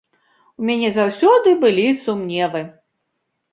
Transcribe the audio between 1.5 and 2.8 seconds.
былі сумневы.